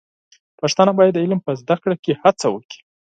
پښتانه 0.59 0.91
بايد 0.97 1.13
د 1.15 1.21
علم 1.23 1.39
په 1.45 1.51
زده 1.61 1.75
کړه 1.83 1.95
کې 2.03 2.19
هڅه 2.23 2.47
وکړي. 2.51 2.79